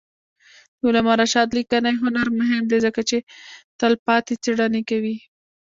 [0.77, 3.17] د علامه رشاد لیکنی هنر مهم دی ځکه چې
[3.79, 5.15] تلپاتې څېړنې کوي.